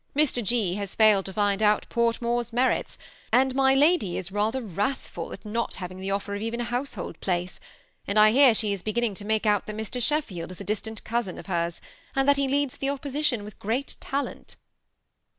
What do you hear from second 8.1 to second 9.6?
I hear she is b^inning to make